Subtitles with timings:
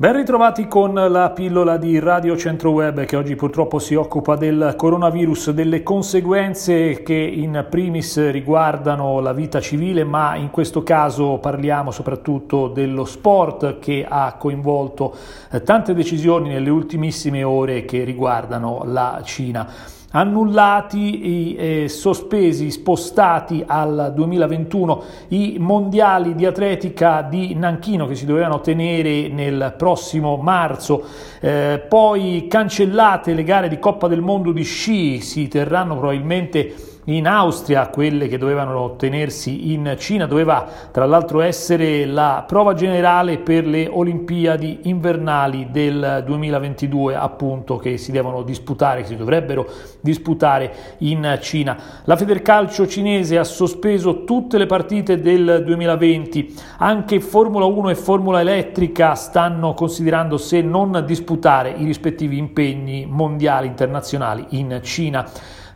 [0.00, 4.72] Ben ritrovati con la pillola di Radio Centro Web che oggi purtroppo si occupa del
[4.74, 11.90] coronavirus, delle conseguenze che in primis riguardano la vita civile, ma in questo caso parliamo
[11.90, 15.14] soprattutto dello sport che ha coinvolto
[15.50, 21.20] eh, tante decisioni nelle ultimissime ore che riguardano la Cina annullati
[21.56, 28.60] e eh, sospesi, spostati al 2021 i mondiali di atletica di Nanchino che si dovevano
[28.60, 31.04] tenere nel prossimo marzo,
[31.40, 36.74] eh, poi cancellate le gare di Coppa del Mondo di sci, si terranno probabilmente
[37.16, 43.38] in Austria, quelle che dovevano tenersi in Cina, doveva tra l'altro essere la prova generale
[43.38, 49.66] per le Olimpiadi invernali del 2022, appunto, che si devono disputare, che si dovrebbero
[50.00, 51.76] disputare in Cina.
[52.04, 58.40] La Federcalcio cinese ha sospeso tutte le partite del 2020, anche Formula 1 e Formula
[58.40, 65.28] Elettrica stanno considerando se non disputare i rispettivi impegni mondiali internazionali in Cina.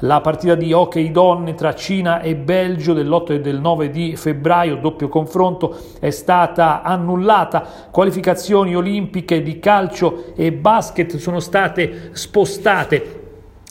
[0.05, 4.77] La partita di hockey donne tra Cina e Belgio dell'8 e del 9 di febbraio,
[4.77, 7.67] doppio confronto, è stata annullata.
[7.91, 13.24] Qualificazioni olimpiche di calcio e basket sono state spostate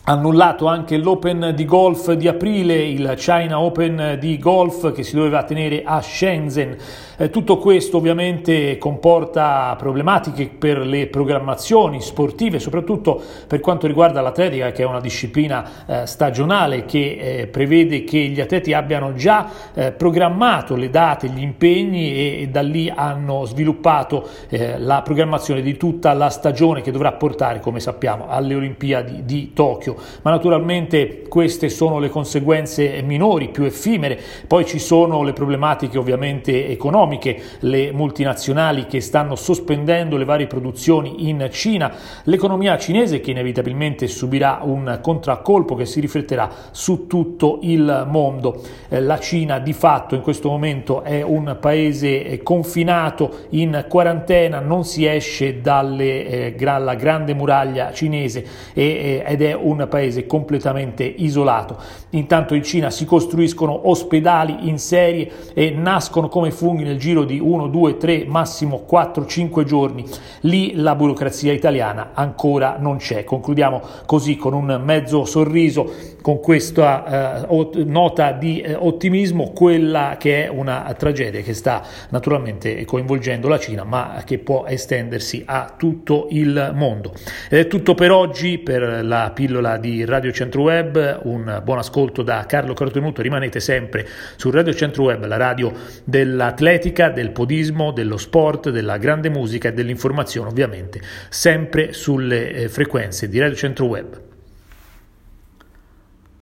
[0.05, 5.43] annullato anche l'Open di golf di aprile, il China Open di golf che si doveva
[5.43, 6.75] tenere a Shenzhen.
[7.15, 14.71] Eh, tutto questo ovviamente comporta problematiche per le programmazioni sportive, soprattutto per quanto riguarda l'atletica,
[14.71, 19.93] che è una disciplina eh, stagionale che eh, prevede che gli atleti abbiano già eh,
[19.93, 25.77] programmato le date, gli impegni e, e da lì hanno sviluppato eh, la programmazione di
[25.77, 31.69] tutta la stagione che dovrà portare, come sappiamo, alle Olimpiadi di Tokyo ma naturalmente queste
[31.69, 38.85] sono le conseguenze minori, più effimere, poi ci sono le problematiche ovviamente economiche, le multinazionali
[38.85, 45.75] che stanno sospendendo le varie produzioni in Cina, l'economia cinese che inevitabilmente subirà un contraccolpo
[45.75, 48.61] che si rifletterà su tutto il mondo.
[48.89, 54.59] Eh, la Cina di fatto in questo momento è un paese eh, confinato in quarantena,
[54.59, 61.03] non si esce dalle, eh, dalla grande muraglia cinese e, ed è un paese completamente
[61.03, 61.77] isolato.
[62.11, 67.39] Intanto in Cina si costruiscono ospedali in serie e nascono come funghi nel giro di
[67.39, 70.05] 1, 2, 3, massimo 4, 5 giorni.
[70.41, 73.23] Lì la burocrazia italiana ancora non c'è.
[73.23, 80.45] Concludiamo così con un mezzo sorriso, con questa eh, nota di eh, ottimismo, quella che
[80.45, 86.27] è una tragedia che sta naturalmente coinvolgendo la Cina, ma che può estendersi a tutto
[86.29, 87.13] il mondo.
[87.49, 92.45] È tutto per oggi, per la pillola di Radio Centro Web, un buon ascolto da
[92.47, 95.71] Carlo Cortenuto, rimanete sempre su Radio Centro Web, la radio
[96.03, 103.27] dell'atletica, del podismo, dello sport, della grande musica e dell'informazione ovviamente, sempre sulle eh, frequenze
[103.27, 104.32] di Radio Centro Web.